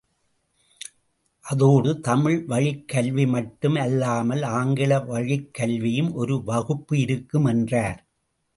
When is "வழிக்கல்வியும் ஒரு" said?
4.97-6.43